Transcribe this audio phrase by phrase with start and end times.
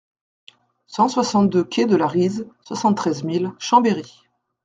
[0.87, 4.23] cent soixante-deux quai de la Rize, soixante-treize mille Chambéry